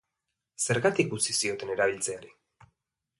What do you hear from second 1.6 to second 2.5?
erabiltzeari?